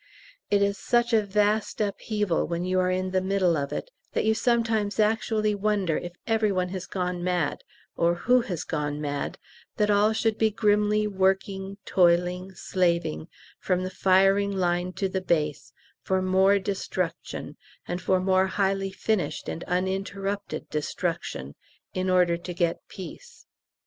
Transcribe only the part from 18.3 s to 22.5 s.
highly finished and uninterrupted Destruction, in order